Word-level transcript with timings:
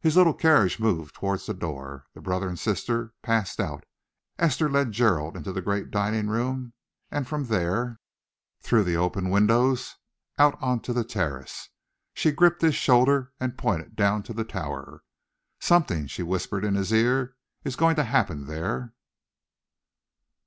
His 0.00 0.14
little 0.14 0.34
carriage 0.34 0.78
moved 0.78 1.14
towards 1.14 1.46
the 1.46 1.54
door. 1.54 2.04
The 2.12 2.20
brother 2.20 2.50
and 2.50 2.58
sister 2.58 3.14
passed 3.22 3.58
out. 3.58 3.86
Esther 4.38 4.68
led 4.68 4.92
Gerald 4.92 5.38
into 5.38 5.54
the 5.54 5.62
great 5.62 5.90
dining 5.90 6.28
room, 6.28 6.74
and 7.10 7.26
from 7.26 7.46
there, 7.46 7.98
through 8.60 8.84
the 8.84 8.98
open 8.98 9.30
windows, 9.30 9.94
out 10.36 10.60
on 10.62 10.80
to 10.80 10.92
the 10.92 11.02
terrace. 11.02 11.70
She 12.12 12.30
gripped 12.30 12.60
his 12.60 12.74
shoulder 12.74 13.32
and 13.40 13.56
pointed 13.56 13.96
down 13.96 14.22
to 14.24 14.34
the 14.34 14.44
Tower. 14.44 15.02
"Something," 15.60 16.08
she 16.08 16.22
whispered 16.22 16.62
in 16.62 16.74
his 16.74 16.92
ear, 16.92 17.34
"is 17.64 17.74
going 17.74 17.96
to 17.96 18.04
happen 18.04 18.44
there." 18.44 18.92